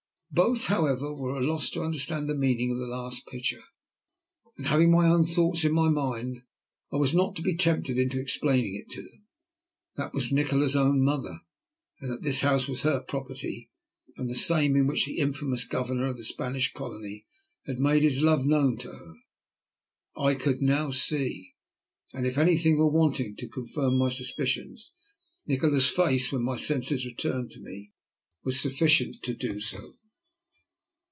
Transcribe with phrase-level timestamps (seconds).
[0.33, 3.63] Both, however, were at a loss to understand the meaning of the last picture,
[4.55, 6.43] and, having my own thoughts in my mind,
[6.89, 9.27] I was not to be tempted into explaining it to them.
[9.97, 11.39] That it was Nikola's own mother,
[11.99, 13.71] and that this house was her property,
[14.15, 17.25] and the same in which the infamous governor of the Spanish Colony
[17.65, 19.15] had made his love known to her,
[20.15, 21.55] I could now see.
[22.13, 24.93] And if anything were wanting to confirm my suspicions,
[25.45, 27.91] Nikola's face, when my senses returned to me,
[28.45, 29.95] was sufficient to do so.